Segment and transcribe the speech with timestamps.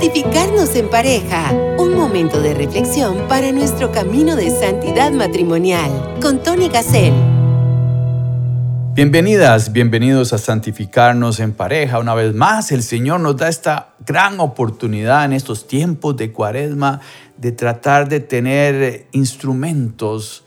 [0.00, 1.52] Santificarnos en pareja.
[1.76, 5.90] Un momento de reflexión para nuestro camino de santidad matrimonial.
[6.22, 7.12] Con Tony Gassel.
[8.94, 11.98] Bienvenidas, bienvenidos a Santificarnos en pareja.
[11.98, 17.02] Una vez más, el Señor nos da esta gran oportunidad en estos tiempos de cuaresma
[17.36, 20.44] de tratar de tener instrumentos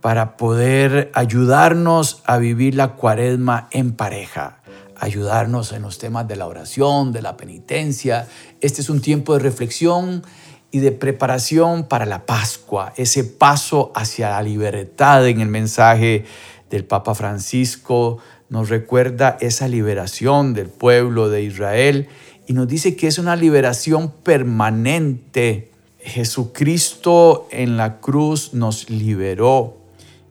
[0.00, 4.61] para poder ayudarnos a vivir la cuaresma en pareja
[5.02, 8.28] ayudarnos en los temas de la oración, de la penitencia.
[8.60, 10.22] Este es un tiempo de reflexión
[10.70, 16.24] y de preparación para la Pascua, ese paso hacia la libertad en el mensaje
[16.70, 18.18] del Papa Francisco
[18.52, 22.08] nos recuerda esa liberación del pueblo de Israel
[22.46, 25.70] y nos dice que es una liberación permanente.
[26.00, 29.78] Jesucristo en la cruz nos liberó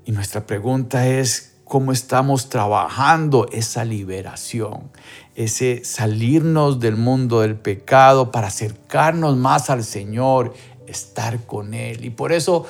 [0.06, 4.92] y nuestra pregunta es, cómo estamos trabajando esa liberación,
[5.36, 10.54] ese salirnos del mundo del pecado para acercarnos más al Señor,
[10.86, 12.04] estar con Él.
[12.04, 12.66] Y por eso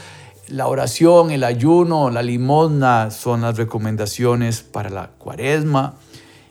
[0.50, 5.96] la oración, el ayuno, la limosna son las recomendaciones para la cuaresma.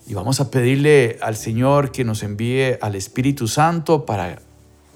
[0.09, 4.41] Y vamos a pedirle al Señor que nos envíe al Espíritu Santo para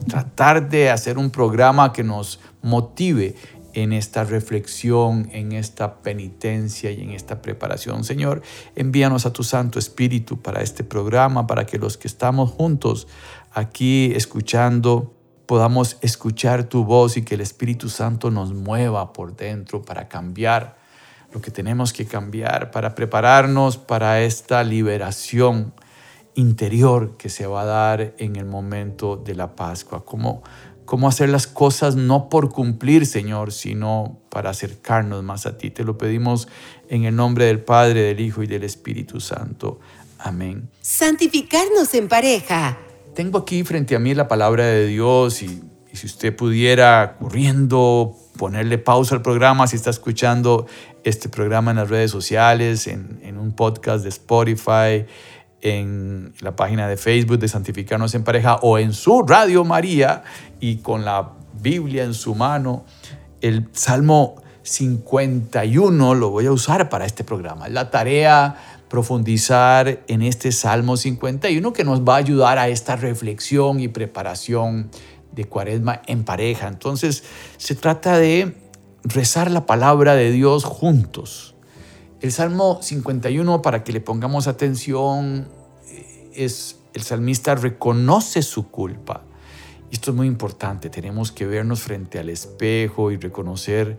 [0.08, 3.36] tratar de hacer un programa que nos motive
[3.74, 8.04] en esta reflexión, en esta penitencia y en esta preparación.
[8.04, 8.42] Señor,
[8.74, 13.06] envíanos a tu Santo Espíritu para este programa, para que los que estamos juntos
[13.52, 15.12] aquí escuchando
[15.46, 20.76] podamos escuchar tu voz y que el Espíritu Santo nos mueva por dentro para cambiar
[21.32, 25.74] lo que tenemos que cambiar, para prepararnos para esta liberación
[26.34, 30.04] interior que se va a dar en el momento de la Pascua.
[30.04, 30.42] Como
[30.84, 35.70] cómo hacer las cosas no por cumplir, Señor, sino para acercarnos más a ti.
[35.70, 36.48] Te lo pedimos
[36.88, 39.80] en el nombre del Padre, del Hijo y del Espíritu Santo.
[40.18, 40.68] Amén.
[40.80, 42.78] Santificarnos en pareja.
[43.14, 45.62] Tengo aquí frente a mí la palabra de Dios y,
[45.92, 50.66] si usted pudiera corriendo ponerle pausa al programa, si está escuchando
[51.04, 55.06] este programa en las redes sociales, en, en un podcast de Spotify,
[55.64, 60.22] en la página de Facebook de Santificarnos en Pareja o en su Radio María
[60.60, 62.84] y con la Biblia en su mano,
[63.40, 67.68] el Salmo 51 lo voy a usar para este programa.
[67.70, 68.56] La tarea
[68.88, 74.90] profundizar en este Salmo 51 que nos va a ayudar a esta reflexión y preparación
[75.32, 76.68] de cuaresma en pareja.
[76.68, 77.24] Entonces
[77.56, 78.54] se trata de
[79.02, 81.54] rezar la palabra de Dios juntos
[82.24, 85.46] el Salmo 51, para que le pongamos atención,
[86.34, 89.22] es el salmista reconoce su culpa.
[89.90, 93.98] Esto es muy importante, tenemos que vernos frente al espejo y reconocer,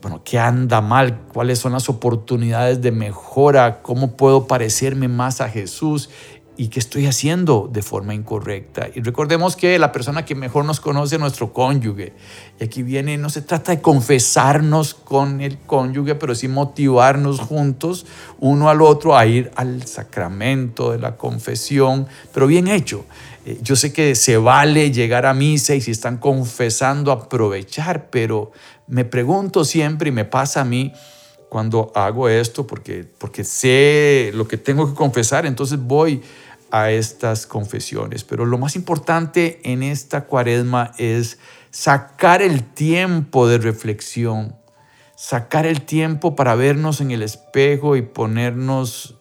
[0.00, 5.48] bueno, qué anda mal, cuáles son las oportunidades de mejora, cómo puedo parecerme más a
[5.48, 6.10] Jesús
[6.56, 8.88] y qué estoy haciendo de forma incorrecta.
[8.94, 12.12] Y recordemos que la persona que mejor nos conoce es nuestro cónyuge.
[12.60, 18.06] Y aquí viene, no se trata de confesarnos con el cónyuge, pero sí motivarnos juntos
[18.38, 23.04] uno al otro a ir al sacramento de la confesión, pero bien hecho.
[23.44, 28.52] Eh, yo sé que se vale llegar a misa y si están confesando aprovechar, pero
[28.86, 30.92] me pregunto siempre y me pasa a mí,
[31.52, 36.22] cuando hago esto porque, porque sé lo que tengo que confesar, entonces voy
[36.72, 38.24] a estas confesiones.
[38.24, 41.38] Pero lo más importante en esta cuaresma es
[41.70, 44.56] sacar el tiempo de reflexión,
[45.14, 49.18] sacar el tiempo para vernos en el espejo y ponernos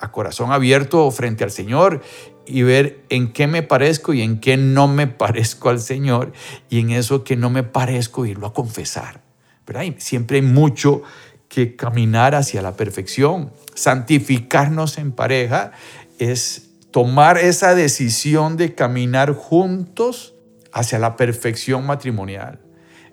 [0.00, 2.00] a corazón abierto frente al Señor
[2.46, 6.32] y ver en qué me parezco y en qué no me parezco al Señor
[6.70, 9.20] y en eso que no me parezco irlo a confesar.
[9.66, 11.02] Pero siempre hay mucho
[11.48, 13.52] que caminar hacia la perfección.
[13.74, 15.72] Santificarnos en pareja
[16.18, 20.36] es tomar esa decisión de caminar juntos
[20.72, 22.60] hacia la perfección matrimonial.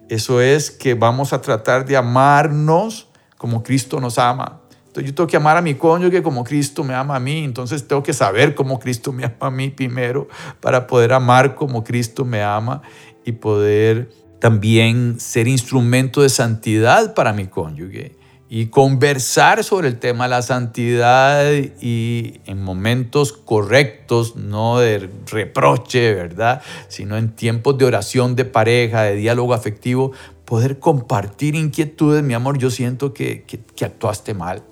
[0.07, 3.07] Eso es que vamos a tratar de amarnos
[3.39, 4.61] como Cristo nos ama.
[4.85, 7.43] Entonces yo tengo que amar a mi cónyuge como Cristo me ama a mí.
[7.43, 10.27] Entonces tengo que saber cómo Cristo me ama a mí primero
[10.59, 12.83] para poder amar como Cristo me ama
[13.25, 18.20] y poder también ser instrumento de santidad para mi cónyuge
[18.53, 21.49] y conversar sobre el tema de la santidad
[21.79, 26.61] y en momentos correctos, no de reproche, ¿verdad?
[26.89, 30.11] Sino en tiempos de oración de pareja, de diálogo afectivo,
[30.43, 32.23] poder compartir inquietudes.
[32.23, 34.63] Mi amor, yo siento que, que, actuaste mal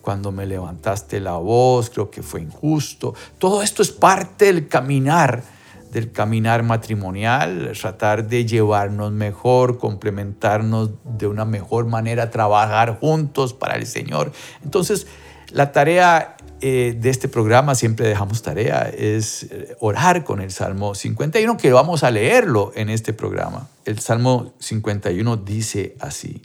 [0.00, 3.14] cuando me levantaste la voz, creo que fue injusto.
[3.36, 5.42] Todo esto es parte del caminar
[5.96, 13.76] del caminar matrimonial, tratar de llevarnos mejor, complementarnos de una mejor manera, trabajar juntos para
[13.76, 14.30] el Señor.
[14.62, 15.06] Entonces,
[15.52, 20.94] la tarea eh, de este programa siempre dejamos tarea, es eh, orar con el Salmo
[20.94, 23.66] 51, que vamos a leerlo en este programa.
[23.86, 26.42] El Salmo 51 dice así,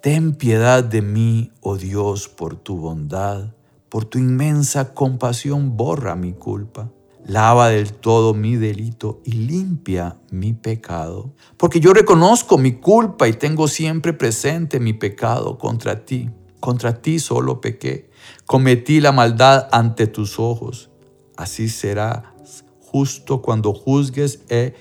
[0.00, 3.46] Ten piedad de mí, oh Dios, por tu bondad,
[3.88, 6.88] por tu inmensa compasión borra mi culpa.
[7.26, 11.34] Lava del todo mi delito y limpia mi pecado.
[11.56, 16.30] Porque yo reconozco mi culpa y tengo siempre presente mi pecado contra ti.
[16.58, 18.10] Contra ti solo pequé.
[18.44, 20.90] Cometí la maldad ante tus ojos.
[21.36, 22.34] Así será
[22.80, 24.74] justo cuando juzgues e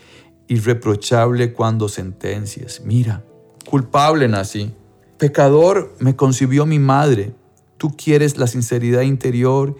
[0.47, 2.81] irreprochable cuando sentencias.
[2.83, 3.23] Mira,
[3.69, 4.73] culpable nací.
[5.17, 7.33] Pecador me concibió mi madre.
[7.77, 9.77] Tú quieres la sinceridad interior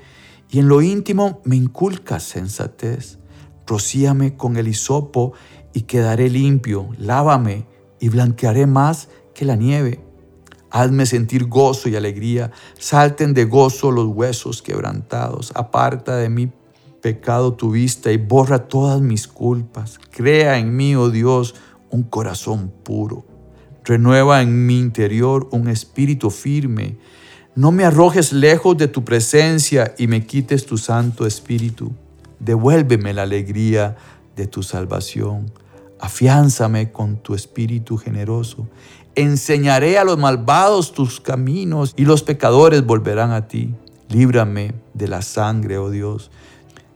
[0.51, 3.17] y en lo íntimo me inculcas sensatez.
[3.65, 5.31] Rocíame con el hisopo
[5.73, 6.89] y quedaré limpio.
[6.97, 7.65] Lávame
[8.01, 10.03] y blanquearé más que la nieve.
[10.69, 12.51] Hazme sentir gozo y alegría.
[12.77, 15.53] Salten de gozo los huesos quebrantados.
[15.55, 16.51] Aparta de mi
[17.01, 19.99] pecado tu vista y borra todas mis culpas.
[20.09, 21.55] Crea en mí, oh Dios,
[21.89, 23.25] un corazón puro.
[23.85, 26.97] Renueva en mi interior un espíritu firme
[27.55, 31.91] no me arrojes lejos de tu presencia y me quites tu Santo Espíritu.
[32.39, 33.97] Devuélveme la alegría
[34.35, 35.51] de tu salvación.
[35.99, 38.67] Afiánzame con tu espíritu generoso.
[39.15, 43.75] Enseñaré a los malvados tus caminos y los pecadores volverán a ti.
[44.09, 46.31] Líbrame de la sangre, oh Dios.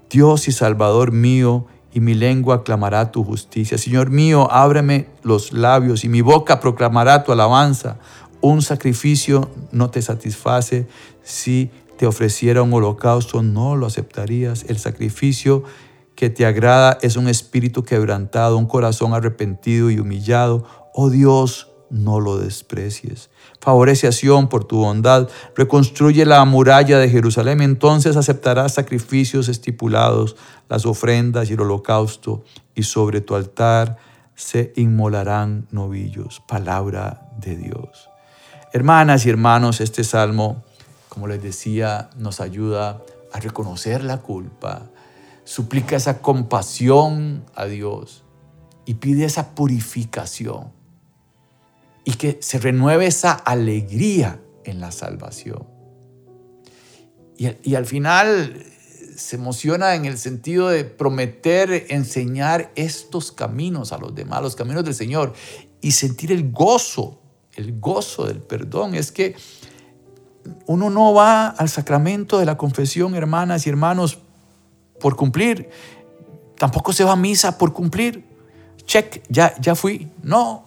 [0.09, 3.77] Dios y Salvador mío, y mi lengua clamará tu justicia.
[3.77, 7.99] Señor mío, ábreme los labios y mi boca proclamará tu alabanza.
[8.47, 10.87] Un sacrificio no te satisface.
[11.23, 14.65] Si te ofreciera un holocausto, no lo aceptarías.
[14.67, 15.63] El sacrificio
[16.13, 20.63] que te agrada es un espíritu quebrantado, un corazón arrepentido y humillado.
[20.93, 23.31] Oh Dios, no lo desprecies.
[23.61, 30.35] Favorece a Sión por tu bondad, reconstruye la muralla de Jerusalén, entonces aceptarás sacrificios estipulados,
[30.69, 32.43] las ofrendas y el holocausto,
[32.75, 33.97] y sobre tu altar
[34.35, 36.43] se inmolarán novillos.
[36.47, 38.09] Palabra de Dios.
[38.75, 40.65] Hermanas y hermanos, este salmo,
[41.07, 43.01] como les decía, nos ayuda
[43.31, 44.91] a reconocer la culpa,
[45.45, 48.25] suplica esa compasión a Dios
[48.85, 50.73] y pide esa purificación
[52.03, 55.65] y que se renueve esa alegría en la salvación.
[57.37, 58.61] Y, y, al final
[59.15, 64.83] se emociona en el sentido de prometer enseñar estos caminos a los demás, los caminos
[64.83, 65.31] del Señor,
[65.79, 67.21] y sentir el gozo
[67.55, 68.95] el gozo del perdón.
[68.95, 69.35] Es que
[70.65, 74.19] uno no va al sacramento de la confesión, hermanas y hermanos,
[74.99, 75.69] por cumplir.
[76.57, 78.25] Tampoco se va a misa por cumplir.
[78.85, 80.11] Check, ya, ya fui.
[80.21, 80.65] No,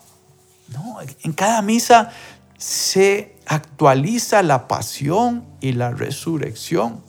[0.72, 2.10] no, en cada misa
[2.58, 7.02] se actualiza la pasión y la resurrección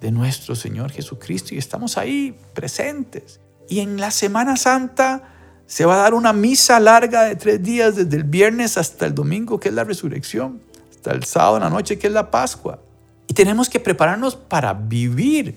[0.00, 3.40] de nuestro Señor Jesucristo y estamos ahí presentes.
[3.68, 5.39] Y en la Semana Santa
[5.70, 9.14] se va a dar una misa larga de tres días, desde el viernes hasta el
[9.14, 12.80] domingo, que es la resurrección, hasta el sábado en la noche, que es la Pascua.
[13.28, 15.54] Y tenemos que prepararnos para vivir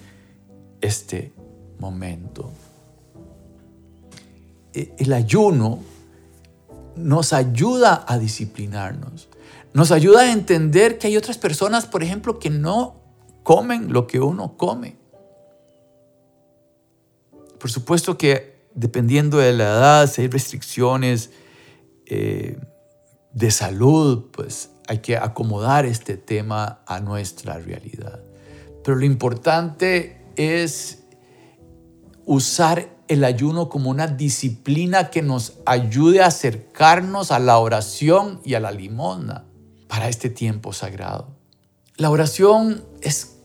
[0.82, 1.34] este
[1.80, 2.52] momento.
[4.72, 5.80] E, el ayuno
[6.96, 9.30] nos ayuda a disciplinarnos,
[9.74, 12.98] nos ayuda a entender que hay otras personas, por ejemplo, que no
[13.42, 14.96] comen lo que uno come.
[17.58, 21.32] Por supuesto que dependiendo de la edad, si hay restricciones
[22.06, 22.60] eh,
[23.34, 28.22] de salud, pues hay que acomodar este tema a nuestra realidad.
[28.84, 31.04] Pero lo importante es
[32.26, 38.56] usar el ayuno como una disciplina que nos ayude a acercarnos a la oración y
[38.56, 39.46] a la limosna
[39.88, 41.38] para este tiempo sagrado.
[41.98, 43.38] La oración es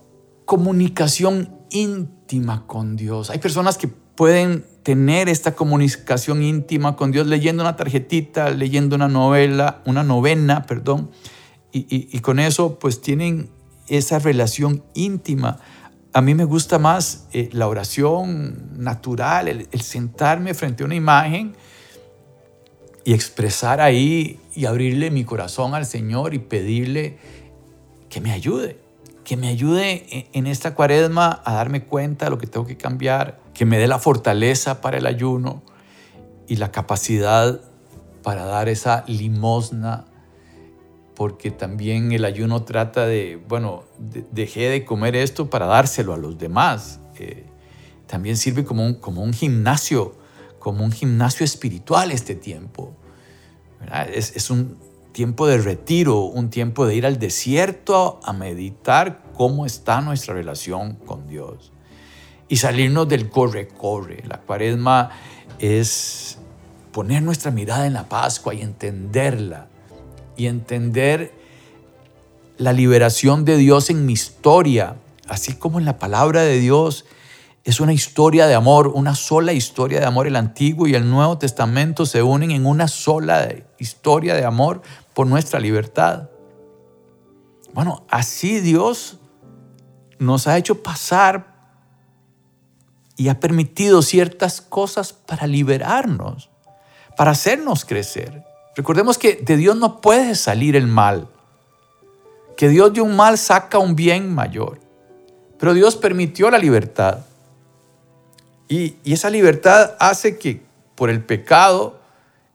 [0.44, 3.30] comunicación íntima con Dios.
[3.30, 9.06] Hay personas que pueden tener esta comunicación íntima con Dios leyendo una tarjetita, leyendo una
[9.06, 11.12] novela, una novena, perdón,
[11.70, 13.48] y, con eso pues tienen
[13.86, 15.60] esa relación íntima.
[16.12, 20.96] A mí me gusta más eh, la oración natural, el, el sentarme frente a una
[20.96, 21.54] imagen
[23.04, 27.18] y expresar ahí y abrirle mi corazón al Señor y pedirle
[28.08, 28.80] que me ayude,
[29.22, 33.46] que me ayude en esta cuaresma a darme cuenta de lo que tengo que cambiar,
[33.58, 35.64] que me dé la fortaleza para el ayuno
[36.46, 37.60] y la capacidad
[38.22, 40.04] para dar esa limosna,
[41.16, 46.38] porque también el ayuno trata de, bueno, dejé de comer esto para dárselo a los
[46.38, 47.00] demás.
[47.18, 47.46] Eh,
[48.06, 50.14] también sirve como un, como un gimnasio,
[50.60, 52.94] como un gimnasio espiritual este tiempo.
[54.14, 54.78] Es, es, un
[55.10, 60.94] tiempo de retiro, un tiempo de ir al desierto a meditar cómo está nuestra relación
[60.94, 61.72] con Dios
[62.48, 64.22] y salirnos del corre-corre.
[64.26, 65.10] La cuaresma
[65.58, 66.38] es
[66.92, 69.68] poner nuestra mirada en la Pascua y entenderla
[70.36, 71.32] y entender
[72.56, 74.96] la liberación de Dios en mi historia,
[75.28, 77.04] así como en la palabra de Dios.
[77.64, 80.26] Es una historia de amor, una sola historia de amor.
[80.26, 84.80] El Antiguo y el Nuevo Testamento se unen en una sola historia de amor
[85.12, 86.30] por nuestra libertad.
[87.74, 89.18] Bueno, así Dios
[90.18, 91.57] nos ha hecho pasar
[93.18, 96.48] y ha permitido ciertas cosas para liberarnos,
[97.16, 98.44] para hacernos crecer.
[98.76, 101.28] Recordemos que de Dios no puede salir el mal,
[102.56, 104.80] que Dios de un mal saca un bien mayor,
[105.58, 107.18] pero Dios permitió la libertad.
[108.68, 110.62] Y, esa libertad hace que
[110.94, 111.98] por el pecado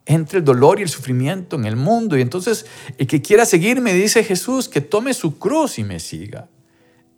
[0.06, 2.16] entre el dolor y el sufrimiento en el mundo.
[2.16, 2.64] Y entonces
[2.96, 6.48] el que quiera seguirme, dice Jesús, que tome su cruz y me siga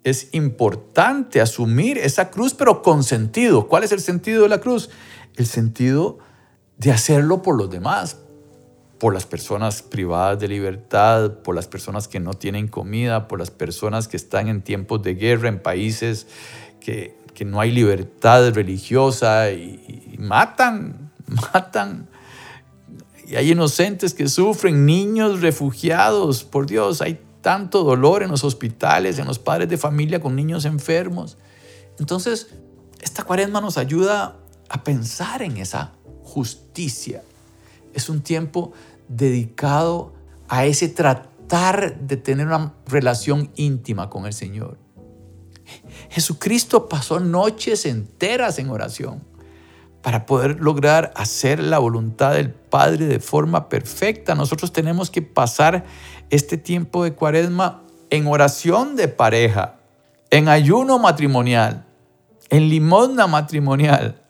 [0.07, 3.67] es importante asumir esa cruz, pero con sentido.
[3.67, 4.89] ¿Cuál es el sentido de la cruz?
[5.35, 6.19] El sentido
[6.79, 8.17] de hacerlo por los demás,
[9.01, 13.51] por las personas privadas de libertad, por las personas que no tienen comida, por las
[13.51, 16.29] personas que están en tiempos de guerra en países
[16.81, 21.11] que, no hay libertad religiosa y, y matan,
[21.53, 22.09] matan.
[23.27, 29.21] Y hay inocentes que sufren, niños refugiados, por Dios, hay tanto dolor en los hospitales,
[29.21, 31.39] en los padres de familia con niños enfermos.
[32.01, 32.49] Entonces,
[33.01, 34.39] esta cuaresma nos ayuda
[34.69, 35.93] a pensar en esa
[36.25, 37.23] justicia.
[37.95, 38.73] Es un tiempo
[39.07, 40.13] dedicado
[40.49, 44.77] a ese tratar de tener una relación íntima con el Señor.
[46.11, 49.23] Jesucristo pasó noches enteras en oración
[50.03, 54.35] para poder lograr hacer la voluntad del Padre de forma perfecta.
[54.35, 55.85] Nosotros tenemos que pasar
[56.31, 59.77] este tiempo de cuaresma en oración de pareja,
[60.31, 61.85] en ayuno matrimonial,
[62.51, 64.23] en limosna matrimonial.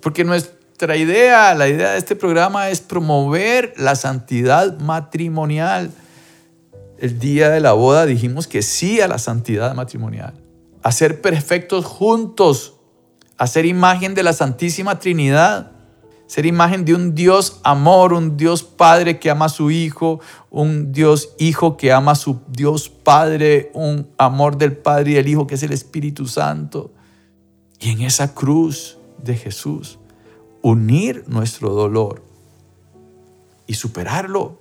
[0.00, 5.90] Porque nuestra idea, la idea de este programa es promover la santidad matrimonial.
[6.98, 10.34] El día de la boda dijimos que sí a la santidad matrimonial,
[10.82, 12.74] a ser perfectos juntos,
[13.36, 15.72] a ser imagen de la Santísima Trinidad
[16.26, 20.20] ser imagen de un Dios amor, un Dios Padre que ama a su Hijo,
[20.56, 25.28] un Dios Hijo que ama a su Dios Padre, un amor del Padre y del
[25.28, 26.94] Hijo que es el Espíritu Santo.
[27.78, 29.98] Y en esa cruz de Jesús,
[30.62, 32.22] unir nuestro dolor
[33.66, 34.58] y superarlo.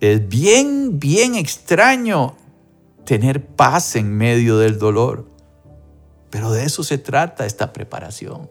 [0.00, 2.34] Es bien, bien extraño
[3.04, 5.28] tener paz en medio del dolor.
[6.28, 8.50] Pero de eso se trata esta preparación,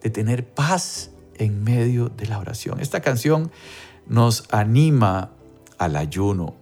[0.00, 2.80] de tener paz en medio de la oración.
[2.80, 3.50] Esta canción
[4.06, 5.32] nos anima
[5.78, 6.54] al ayuno.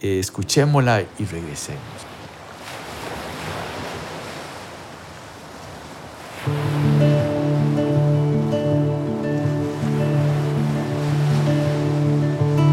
[0.00, 1.80] escuchémosla y regresemos.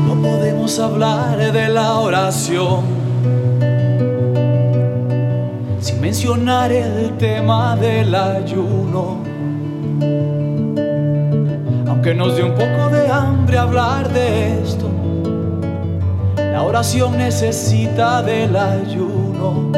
[0.07, 2.83] No podemos hablar de la oración
[5.79, 9.31] sin mencionar el tema del ayuno
[12.01, 14.89] que nos dé un poco de hambre hablar de esto.
[16.61, 19.71] La oración necesita del ayuno.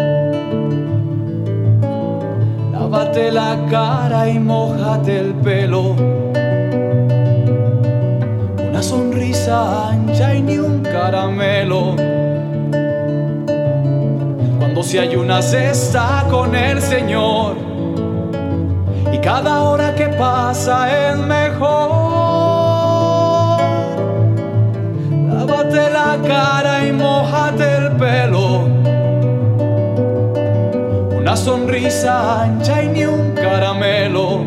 [2.73, 5.95] Lávate la cara y mojate el pelo.
[8.69, 11.95] Una sonrisa ancha y ni un caramelo.
[14.59, 17.55] Cuando se ayuna se está con el Señor.
[19.09, 21.92] Y cada hora que pasa es mejor.
[26.27, 28.65] Cara y mojate el pelo.
[31.17, 34.43] Una sonrisa ancha y ni un caramelo.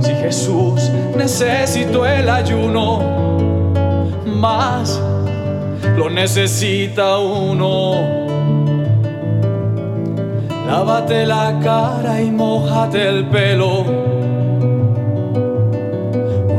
[0.00, 3.00] Si Jesús necesitó el ayuno,
[4.26, 5.00] más
[5.96, 7.94] lo necesita uno.
[10.66, 14.03] Lávate la cara y mojate el pelo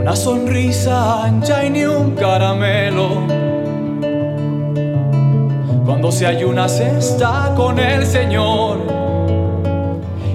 [0.06, 3.26] una sonrisa ancha y ni un caramelo.
[5.84, 8.78] Cuando se ayuna se está con el Señor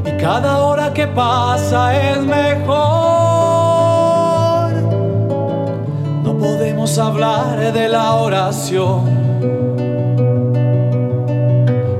[0.04, 2.72] y cada hora que pasa es mejor.
[6.24, 9.04] No podemos hablar de la oración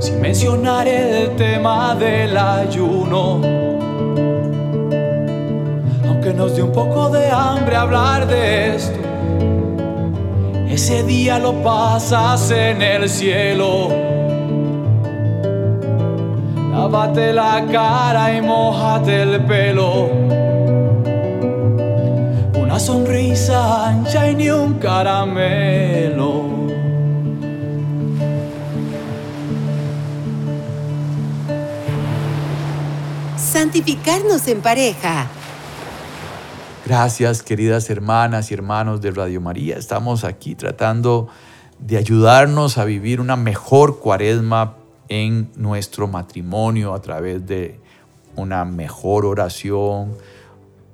[0.01, 3.60] sin mencionar el tema del ayuno
[6.31, 9.01] que nos dio un poco de hambre hablar de esto.
[10.69, 13.89] ese día lo pasas en el cielo.
[16.71, 20.09] Lávate la cara y mojate el pelo.
[22.63, 26.45] Una sonrisa ancha y ni un caramelo.
[33.37, 35.27] Santificarnos en pareja.
[36.91, 39.77] Gracias, queridas hermanas y hermanos de Radio María.
[39.77, 41.29] Estamos aquí tratando
[41.79, 44.77] de ayudarnos a vivir una mejor cuaresma
[45.09, 47.79] en nuestro matrimonio a través de
[48.35, 50.17] una mejor oración,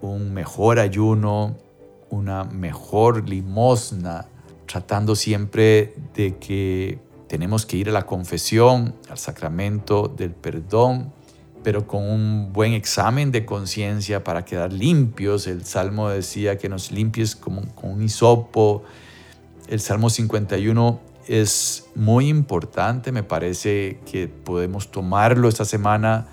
[0.02, 1.56] un mejor ayuno,
[2.10, 4.26] una mejor limosna,
[4.66, 11.14] tratando siempre de que tenemos que ir a la confesión, al sacramento del perdón,
[11.66, 15.49] pero con un buen examen de conciencia para quedar limpios.
[15.49, 18.85] El Salmo decía que nos limpies como, con un hisopo.
[19.66, 26.28] El Salmo 51 es muy importante, me parece que podemos tomarlo esta semana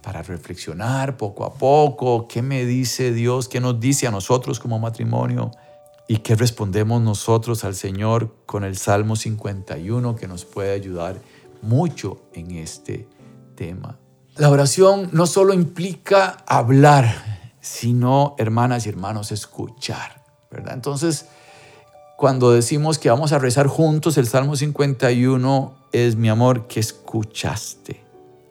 [0.00, 4.78] para reflexionar poco a poco, qué me dice Dios, qué nos dice a nosotros como
[4.78, 5.50] matrimonio
[6.08, 11.20] y qué respondemos nosotros al Señor con el Salmo 51 que nos puede ayudar
[11.60, 13.06] mucho en este
[13.54, 13.98] tema.
[14.38, 20.74] La oración no solo implica hablar, sino, hermanas y hermanos, escuchar, ¿verdad?
[20.74, 21.26] Entonces,
[22.16, 28.00] cuando decimos que vamos a rezar juntos el Salmo 51, es mi amor que escuchaste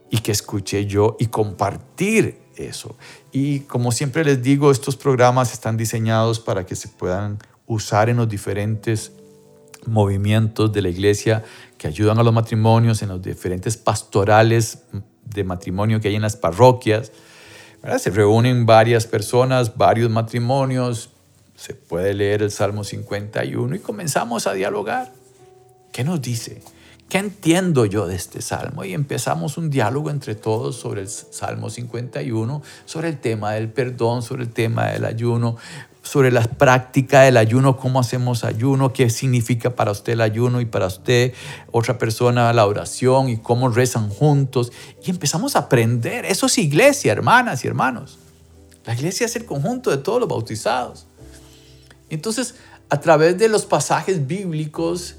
[0.10, 2.98] y que escuché yo y compartir eso.
[3.32, 8.18] Y como siempre les digo, estos programas están diseñados para que se puedan usar en
[8.18, 9.14] los diferentes
[9.86, 11.46] movimientos de la iglesia
[11.78, 14.80] que ayudan a los matrimonios, en los diferentes pastorales
[15.34, 17.12] de matrimonio que hay en las parroquias.
[18.00, 21.10] Se reúnen varias personas, varios matrimonios,
[21.56, 25.12] se puede leer el Salmo 51 y comenzamos a dialogar.
[25.92, 26.62] ¿Qué nos dice?
[27.10, 28.84] ¿Qué entiendo yo de este salmo?
[28.84, 34.22] Y empezamos un diálogo entre todos sobre el Salmo 51, sobre el tema del perdón,
[34.22, 35.56] sobre el tema del ayuno,
[36.08, 40.66] sobre la práctica del ayuno, cómo hacemos ayuno, qué significa para usted el ayuno y
[40.66, 41.34] para usted
[41.72, 44.72] otra persona la oración y cómo rezan juntos.
[45.06, 46.26] Y empezamos a aprender.
[46.26, 48.18] Eso es iglesia, hermanas y hermanos.
[48.86, 51.08] La iglesia es el conjunto de todos los bautizados.
[52.10, 52.56] Entonces,
[52.90, 55.16] a través de los pasajes bíblicos,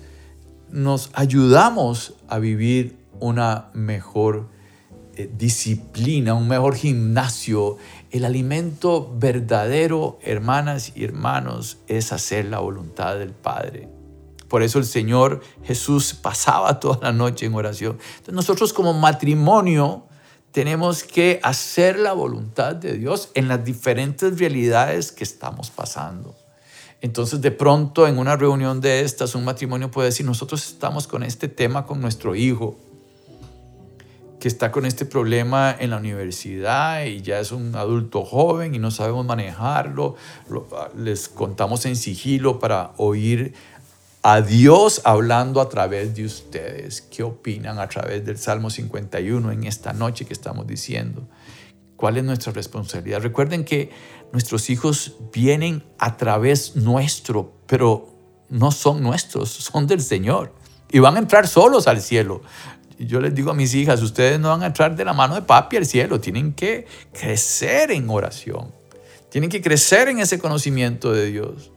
[0.71, 4.49] nos ayudamos a vivir una mejor
[5.19, 7.77] eh, disciplina, un mejor gimnasio
[8.11, 13.89] el alimento verdadero, hermanas y hermanos, es hacer la voluntad del Padre.
[14.49, 17.99] Por eso el Señor Jesús pasaba toda la noche en oración.
[18.13, 20.05] Entonces nosotros como matrimonio
[20.53, 26.35] tenemos que hacer la voluntad de Dios en las diferentes realidades que estamos pasando.
[27.01, 31.23] Entonces de pronto en una reunión de estas un matrimonio puede decir, nosotros estamos con
[31.23, 32.79] este tema con nuestro hijo
[34.41, 38.79] que está con este problema en la universidad y ya es un adulto joven y
[38.79, 40.15] no sabemos manejarlo.
[40.77, 43.55] Ah, les contamos en sigilo para oír
[44.23, 47.01] a Dios hablando a través de ustedes.
[47.01, 51.29] ¿Qué opinan a través del Salmo 51 en esta noche que estamos diciendo?
[51.97, 53.21] ¿Cuál es nuestra responsabilidad?
[53.21, 53.91] Recuerden que
[54.33, 58.07] nuestros hijos vienen a través nuestro, pero
[58.49, 60.55] no son nuestros, son del Señor.
[60.91, 62.43] Y van a entrar solos al cielo
[62.99, 65.43] yo les digo a mis hijas, ustedes no van a entrar de la mano de
[65.43, 68.73] papi al cielo, tienen que crecer en oración,
[69.31, 71.71] tienen que crecer en ese conocimiento de Dios.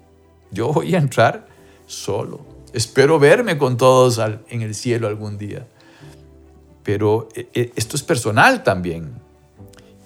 [0.52, 1.48] Yo voy a entrar
[1.86, 2.42] solo.
[2.74, 5.68] Espero verme con todos en el cielo algún día.
[6.84, 9.14] Pero eh, eh, esto es personal también.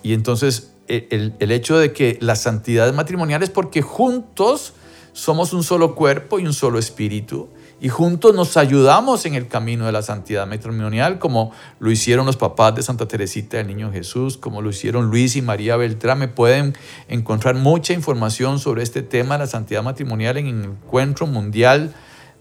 [0.04, 4.74] Y entonces e, el, el hecho de que la santidad matrimonial es porque juntos
[5.14, 7.50] somos un solo cuerpo y un solo espíritu
[7.82, 12.38] y juntos nos ayudamos en el camino de la santidad matrimonial, como lo hicieron los
[12.38, 16.20] papás de Santa Teresita del Niño Jesús, como lo hicieron Luis y María Beltrán.
[16.20, 16.74] Me pueden
[17.10, 21.94] encontrar mucha información sobre este tema de la santidad matrimonial en el encuentro mundial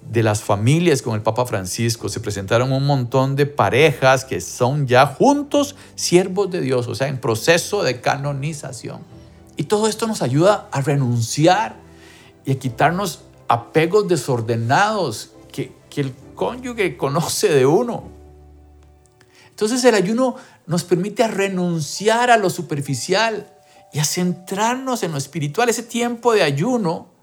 [0.08, 2.08] de las familias con el Papa Francisco.
[2.08, 7.08] Se presentaron un montón de parejas que son ya juntos siervos de Dios, o sea,
[7.08, 9.00] en proceso de canonización.
[9.56, 11.76] Y todo esto nos ayuda a renunciar
[12.44, 18.04] y a quitarnos apegos desordenados que, que el cónyuge conoce de uno.
[19.50, 23.50] Entonces el ayuno nos permite renunciar a lo superficial
[23.92, 25.68] y a centrarnos en lo espiritual.
[25.68, 27.14] Ese tiempo de ayuno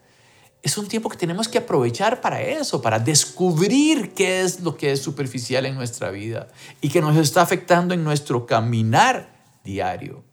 [0.64, 4.92] es un tiempo que tenemos que aprovechar para eso, para descubrir qué es lo que
[4.92, 6.48] es superficial en nuestra vida
[6.80, 10.24] y que nos está afectando en nuestro caminar diario.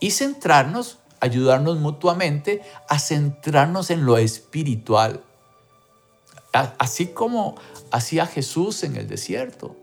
[0.00, 5.22] Y centrarnos ayudarnos mutuamente a centrarnos en lo espiritual.
[6.78, 7.56] así como
[7.90, 9.76] hacía Jesús en el desierto.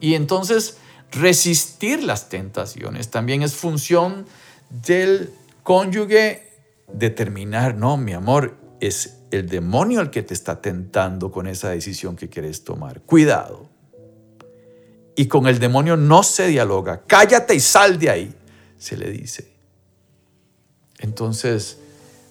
[0.00, 0.78] Y entonces
[1.10, 4.26] resistir las tentaciones también es función
[4.70, 6.46] del cónyuge
[6.92, 12.16] determinar, no, mi amor, es el demonio el que te está tentando con esa decisión
[12.16, 13.00] que quieres tomar.
[13.02, 13.68] Cuidado.
[15.16, 17.02] Y con el demonio no se dialoga.
[17.06, 18.34] Cállate y sal de ahí,
[18.76, 19.55] se le dice.
[20.98, 21.78] Entonces,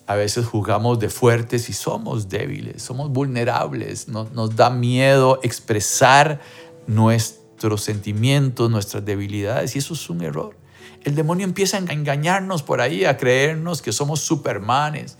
[0.07, 6.39] a veces jugamos de fuertes y somos débiles, somos vulnerables, nos, da miedo expresar
[6.87, 10.55] nuestros sentimientos, nuestras debilidades y eso es un error.
[11.03, 15.17] El demonio empieza a engañarnos por ahí, a creernos que somos supermanes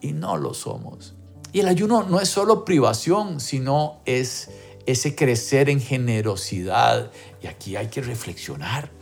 [0.00, 1.14] y no lo somos.
[1.52, 4.50] Y el ayuno no es solo privación, sino es
[4.86, 7.10] ese crecer en generosidad.
[7.42, 8.97] Y aquí hay que reflexionar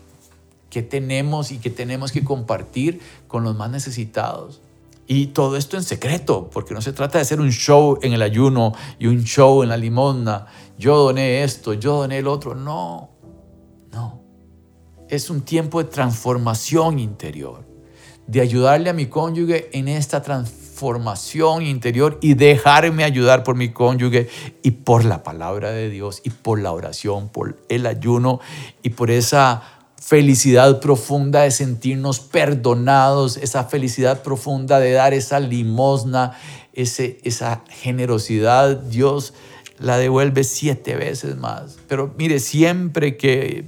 [0.70, 4.60] qué tenemos y qué tenemos que compartir con los más necesitados.
[5.08, 8.22] Y todo esto en secreto, porque no se trata de hacer un show en el
[8.22, 10.46] ayuno y un show en la limosna.
[10.78, 12.56] Yo doné esto, yo doné el otro.
[12.56, 13.10] No,
[13.92, 14.20] no.
[15.08, 17.64] Es un tiempo de transformación interior,
[18.26, 24.28] de ayudarle a mi cónyuge en esta transformación interior y dejarme ayudar por mi cónyuge
[24.64, 28.40] y por la palabra de Dios y por la oración, por el ayuno
[28.82, 29.75] y por esa
[30.06, 36.38] felicidad profunda de sentirnos perdonados, esa felicidad profunda de dar esa limosna,
[36.72, 39.34] ese, esa generosidad, Dios
[39.80, 41.78] la devuelve siete veces más.
[41.88, 43.64] Pero mire, siempre que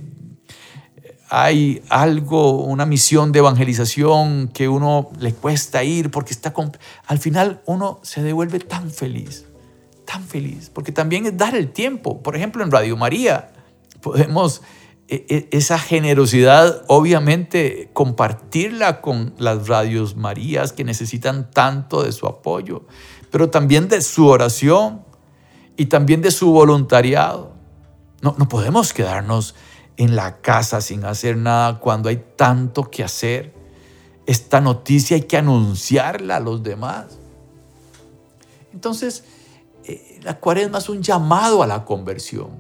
[1.29, 6.55] hay algo, una misión de evangelización que uno le cuesta ir porque está
[7.09, 9.45] al final uno se devuelve tan feliz,
[10.05, 12.23] tan feliz, porque también es dar el tiempo.
[12.23, 13.51] Por ejemplo, en Radio María
[14.01, 14.63] podemos
[15.09, 22.83] esa generosidad, obviamente, compartirla con las radios Marías que necesitan tanto de su apoyo,
[23.31, 25.03] pero también de su oración
[25.79, 27.55] y también de su voluntariado.
[28.21, 29.55] No, no podemos quedarnos
[29.97, 33.55] en la casa sin hacer nada cuando hay tanto que hacer.
[34.27, 37.19] Esta noticia hay que anunciarla a los demás.
[38.75, 39.25] Entonces,
[39.85, 42.51] eh, la cuaresma es un llamado a la conversión.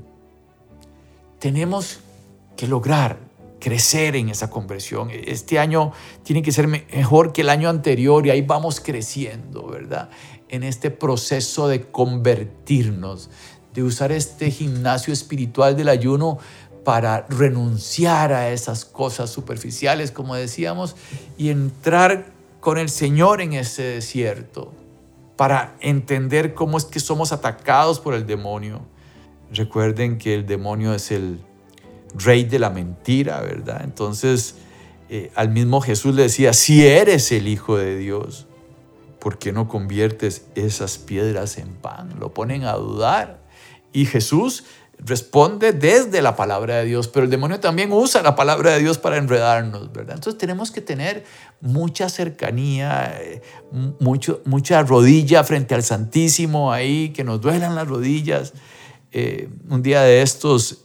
[1.39, 2.01] Tenemos
[2.59, 3.21] que lograr
[3.61, 5.11] crecer en esa conversión.
[5.13, 5.93] Este año
[6.25, 10.11] tiene que ser mejor que el año anterior y ahí vamos creciendo, ¿verdad?
[10.49, 13.31] En este proceso de convertirnos,
[13.75, 16.39] de usar este gimnasio espiritual del ayuno
[16.85, 20.97] para renunciar a esas cosas superficiales, como decíamos,
[21.37, 22.27] y entrar
[22.59, 24.73] con el Señor en ese desierto,
[25.37, 28.81] para entender cómo es que somos atacados por el demonio.
[29.53, 31.41] Recuerden que el demonio es el
[32.15, 33.83] rey de la mentira, ¿verdad?
[33.85, 34.57] Entonces,
[35.11, 38.47] eh, al mismo Jesús le decía, si eres el Hijo de Dios,
[39.21, 42.15] ¿por qué no conviertes esas piedras en pan?
[42.19, 43.41] Lo ponen a dudar.
[43.93, 44.65] Y Jesús
[44.99, 48.99] responde desde la palabra de Dios, pero el demonio también usa la palabra de Dios
[48.99, 50.17] para enredarnos, ¿verdad?
[50.17, 51.25] Entonces tenemos que tener
[51.61, 53.43] mucha cercanía, eh,
[54.01, 58.53] mucho, mucha rodilla frente al Santísimo ahí, que nos duelan las rodillas.
[59.13, 60.83] Eh, un día de estos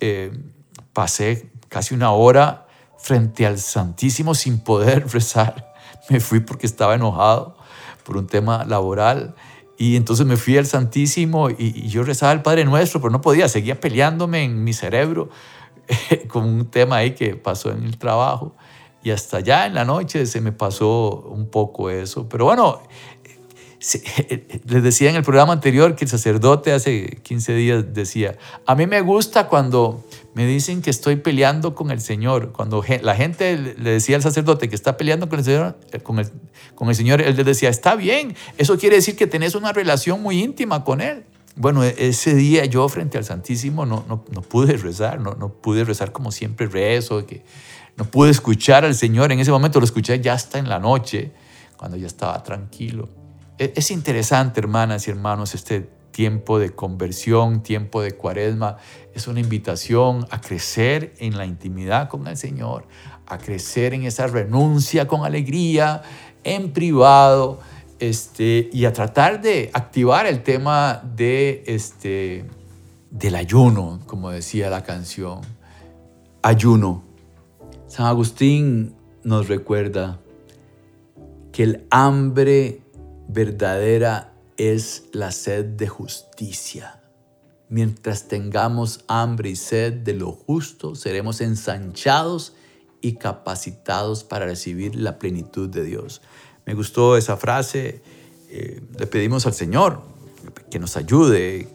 [0.94, 5.74] pasé casi una hora frente al Santísimo sin poder rezar.
[6.10, 7.58] Me fui porque estaba enojado
[8.04, 9.36] por un tema laboral.
[9.78, 13.50] Y entonces me fui al Santísimo y, yo rezaba al Padre Nuestro, pero no podía,
[13.50, 15.30] seguía peleándome en mi cerebro
[16.30, 18.56] con un tema ahí que pasó en el trabajo.
[19.04, 22.30] Y hasta ya en la noche se me pasó un poco eso.
[22.30, 22.80] Pero bueno,
[24.66, 28.88] les decía en el programa anterior que el sacerdote hace 15 días decía, a mí
[28.88, 32.52] me gusta cuando me dicen que estoy peleando con el Señor.
[32.52, 36.20] Cuando la gente le decía al sacerdote que está peleando con el Señor, eh, con
[36.20, 36.32] el,
[36.76, 40.22] con el Señor, él le decía, está bien, eso quiere decir que tenés una relación
[40.22, 41.26] muy íntima con Él.
[41.56, 45.50] Bueno, e, ese día yo frente al Santísimo no, no, no pude rezar, no, no
[45.50, 47.44] pude rezar como siempre rezo, que
[47.96, 49.32] no pude escuchar al Señor.
[49.32, 51.32] En ese momento lo escuché ya hasta en la noche,
[51.78, 53.08] cuando ya estaba tranquilo.
[53.60, 58.78] E, es interesante, hermanas y hermanos, este tiempo de conversión, tiempo de cuaresma,
[59.14, 62.88] es una invitación a crecer en la intimidad con el Señor,
[63.26, 66.04] a crecer en esa renuncia con alegría,
[66.46, 67.60] en privado,
[68.00, 72.46] este, y a tratar de activar el tema de, este,
[73.10, 75.42] del ayuno, como decía la canción.
[76.42, 77.04] Ayuno.
[77.88, 80.20] San Agustín nos recuerda
[81.52, 82.82] que el hambre
[83.28, 87.02] verdadera es la sed de justicia.
[87.70, 92.54] Mientras tengamos hambre y sed de lo justo, seremos ensanchados
[93.02, 96.22] y capacitados para recibir la plenitud de Dios.
[96.66, 98.02] Me gustó esa frase.
[98.50, 100.02] Eh, le pedimos al Señor
[100.70, 101.68] que nos ayude.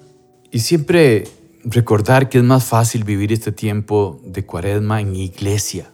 [0.50, 1.24] Y siempre
[1.64, 5.90] recordar que es más fácil vivir este tiempo de cuaresma en iglesia.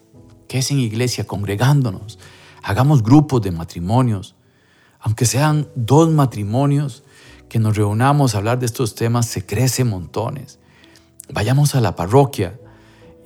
[0.47, 1.27] ¿Qué es en iglesia?
[1.27, 2.18] Congregándonos.
[2.62, 4.34] Hagamos grupos de matrimonios.
[5.05, 7.05] Aunque sean dos matrimonios,
[7.51, 10.59] que nos reunamos a hablar de estos temas, se crece montones.
[11.31, 12.59] Vayamos a la parroquia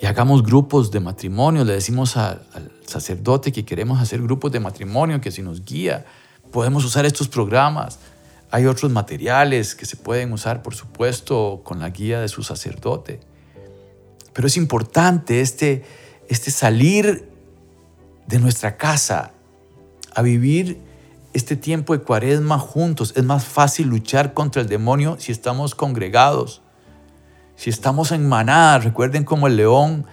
[0.01, 1.65] y hagamos grupos de matrimonio.
[1.65, 6.05] Le decimos al sacerdote que queremos hacer grupos de matrimonio, que si nos guía,
[6.51, 8.01] podemos usar estos programas.
[8.51, 13.21] Hay otros materiales que se pueden usar, por supuesto, con la guía de su sacerdote.
[14.33, 15.85] Pero es importante este,
[16.29, 17.31] este salir
[18.27, 19.31] de nuestra casa
[20.13, 20.88] a vivir
[21.33, 23.13] este tiempo de cuaresma juntos.
[23.17, 26.63] Es más fácil luchar contra el demonio si estamos congregados,
[27.57, 28.79] si estamos en manada.
[28.79, 30.07] Recuerden cómo el león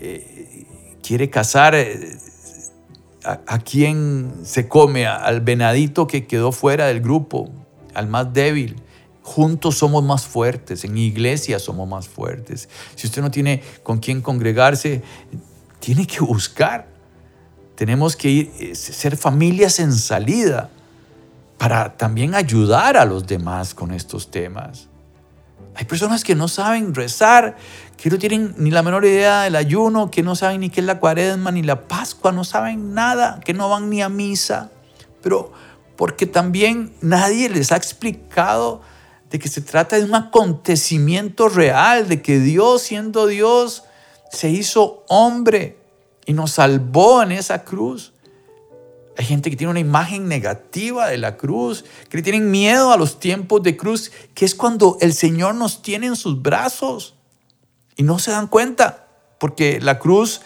[0.00, 0.66] eh,
[1.02, 2.16] quiere cazar eh,
[3.24, 7.50] a, a, quien se come, al venadito que quedó fuera del grupo
[7.94, 8.76] al más débil.
[9.22, 12.68] Juntos somos más fuertes, en iglesia somos más fuertes.
[12.94, 15.02] Si usted no tiene con quién congregarse,
[15.80, 16.93] tiene que buscar.
[17.74, 20.70] Tenemos que ir, eh, ser familias en salida
[21.58, 24.88] para también ayudar a los demás con estos temas.
[25.76, 27.56] Hay personas que no saben rezar,
[27.96, 30.86] que no tienen ni la menor idea del ayuno, que no saben ni qué es
[30.86, 34.70] la cuaresma, ni la pascua, no saben nada, que no van ni a misa.
[35.20, 35.52] Pero
[35.96, 38.82] porque también nadie les ha explicado
[39.30, 43.82] de que se trata de un acontecimiento real, de que Dios siendo Dios
[44.30, 45.78] se hizo hombre
[46.26, 48.12] y nos salvó en esa cruz.
[49.16, 53.20] Hay gente que tiene una imagen negativa de la cruz, que tienen miedo a los
[53.20, 57.14] tiempos de cruz, que es cuando el Señor nos tiene en sus brazos
[57.96, 59.06] y no se dan cuenta,
[59.38, 60.40] porque la cruz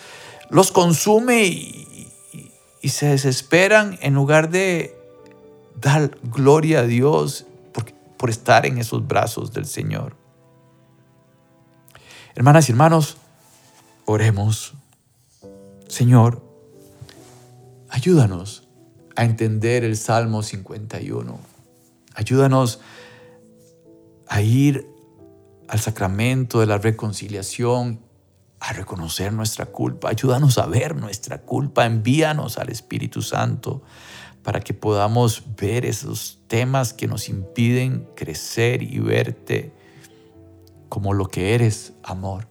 [0.51, 1.85] los consume y,
[2.85, 4.95] se desesperan en lugar de
[5.79, 7.45] Dar gloria a Dios
[8.17, 10.17] por estar en esos brazos del Señor.
[12.35, 13.17] Hermanas y hermanos,
[14.05, 14.78] oremos.
[15.89, 16.43] Señor,
[17.89, 18.69] ayúdanos
[19.17, 21.41] a entender el Salmo 51.
[22.15, 22.81] Ayúdanos
[24.29, 24.87] a ir
[25.67, 28.01] al sacramento de la reconciliación,
[28.61, 30.11] a reconocer nuestra culpa.
[30.11, 31.87] Ayúdanos a ver nuestra culpa.
[31.87, 33.83] Envíanos al Espíritu Santo
[34.43, 39.73] para que podamos ver esos temas que nos impiden crecer y verte
[40.91, 42.49] como lo que eres, amor.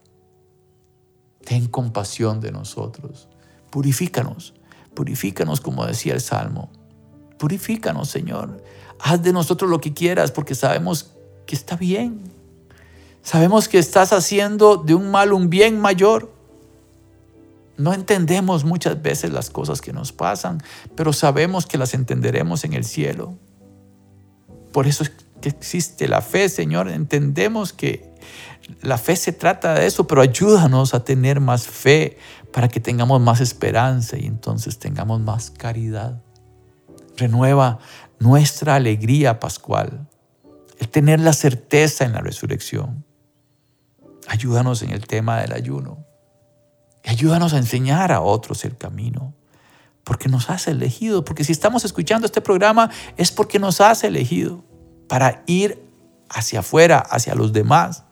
[1.47, 3.29] Ten compasión de nosotros.
[3.69, 4.53] Purifícanos,
[4.93, 6.69] purifícanos como decía el Salmo.
[7.39, 8.61] Purifícanos, Señor.
[8.99, 11.13] Haz de nosotros lo que quieras porque sabemos
[11.45, 12.19] que está bien.
[13.23, 16.33] Sabemos que estás haciendo de un mal un bien mayor.
[17.77, 20.61] No entendemos muchas veces las cosas que nos pasan,
[20.95, 23.37] pero sabemos que las entenderemos en el cielo.
[24.73, 26.89] Por eso es que existe la fe, Señor.
[26.89, 28.16] Entendemos que
[28.81, 32.17] la fe se trata de eso, pero ayúdanos a tener más fe
[32.51, 36.21] para que tengamos más esperanza y entonces tengamos más caridad.
[37.15, 37.79] Renueva
[38.19, 40.07] nuestra alegría pascual,
[40.79, 43.03] el tener la certeza en la resurrección.
[44.27, 46.05] Ayúdanos en el tema del ayuno.
[47.03, 49.33] Y ayúdanos a enseñar a otros el camino.
[50.03, 51.23] Porque nos has elegido.
[51.23, 54.63] Porque si estamos escuchando este programa es porque nos has elegido
[55.07, 55.81] para ir
[56.29, 58.03] hacia afuera, hacia los demás,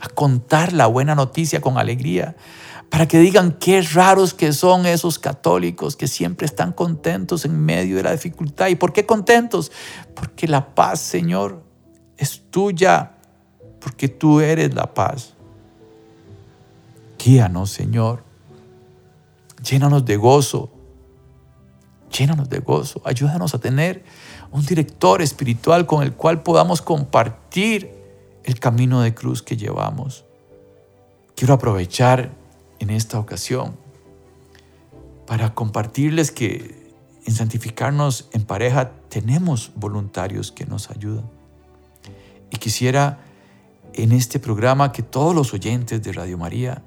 [0.00, 2.36] a contar la buena noticia con alegría,
[2.88, 7.96] para que digan qué raros que son esos católicos que siempre están contentos en medio
[7.96, 8.68] de la dificultad.
[8.68, 9.70] ¿Y por qué contentos?
[10.14, 11.62] Porque la paz, Señor,
[12.16, 13.12] es tuya,
[13.80, 15.34] porque tú eres la paz.
[17.16, 18.24] Guíanos, Señor.
[19.62, 20.72] Llénanos de gozo.
[22.10, 23.00] Llénanos de gozo.
[23.04, 24.04] Ayúdanos a tener
[24.50, 27.99] un director espiritual con el cual podamos compartir
[28.44, 30.24] el camino de cruz que llevamos.
[31.34, 32.32] Quiero aprovechar
[32.78, 33.76] en esta ocasión
[35.26, 36.92] para compartirles que
[37.26, 41.30] en santificarnos en pareja tenemos voluntarios que nos ayudan.
[42.50, 43.20] Y quisiera
[43.92, 46.82] en este programa que todos los oyentes de Radio María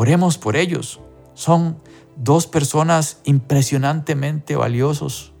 [0.00, 0.98] Oremos por ellos.
[1.34, 1.78] Son
[2.16, 5.32] dos personas impresionantemente valiosos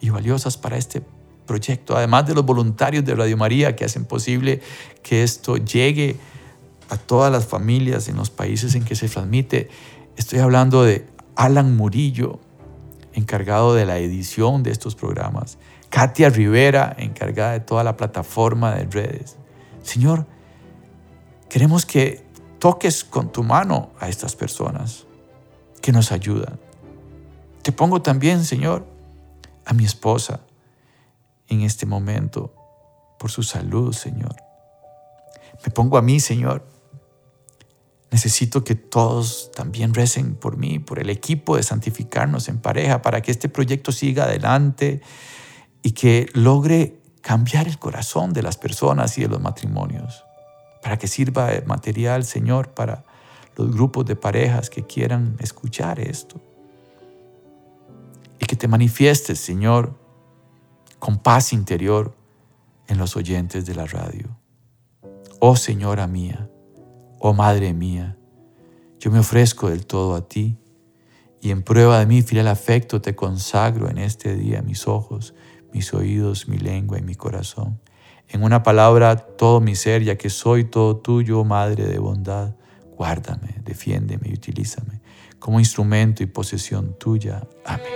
[0.00, 1.02] y valiosas para este
[1.46, 4.60] proyecto, además de los voluntarios de Radio María que hacen posible
[5.02, 6.16] que esto llegue
[6.88, 9.68] a todas las familias en los países en que se transmite.
[10.16, 12.38] Estoy hablando de Alan Murillo,
[13.12, 18.84] encargado de la edición de estos programas, Katia Rivera, encargada de toda la plataforma de
[18.84, 19.36] redes.
[19.82, 20.26] Señor,
[21.48, 22.24] queremos que
[22.58, 25.06] toques con tu mano a estas personas
[25.80, 26.58] que nos ayudan.
[27.62, 28.86] Te pongo también, Señor,
[29.64, 30.40] a mi esposa
[31.48, 32.54] en este momento
[33.18, 34.36] por su salud, Señor.
[35.64, 36.66] Me pongo a mí, Señor.
[38.10, 43.20] Necesito que todos también recen por mí, por el equipo de santificarnos en pareja, para
[43.20, 45.00] que este proyecto siga adelante
[45.82, 50.24] y que logre cambiar el corazón de las personas y de los matrimonios,
[50.82, 53.04] para que sirva de material, Señor, para
[53.56, 56.40] los grupos de parejas que quieran escuchar esto.
[58.38, 59.98] Y que te manifiestes, Señor,
[60.98, 62.16] con paz interior
[62.88, 64.36] en los oyentes de la radio.
[65.40, 66.50] Oh Señora mía,
[67.18, 68.16] oh Madre mía,
[68.98, 70.58] yo me ofrezco del todo a ti
[71.40, 75.34] y en prueba de mi fiel afecto te consagro en este día mis ojos,
[75.72, 77.80] mis oídos, mi lengua y mi corazón.
[78.28, 82.56] En una palabra, todo mi ser, ya que soy todo tuyo, Madre de bondad.
[82.96, 84.95] Guárdame, defiéndeme y utilízame
[85.46, 87.46] como instrumento y posesión tuya.
[87.64, 87.86] Amén.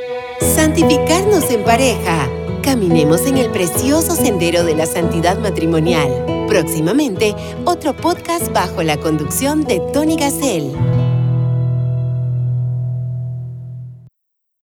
[0.55, 2.29] Santificarnos en pareja.
[2.63, 6.47] Caminemos en el precioso sendero de la santidad matrimonial.
[6.47, 7.35] Próximamente,
[7.65, 11.00] otro podcast bajo la conducción de Tony Gassel.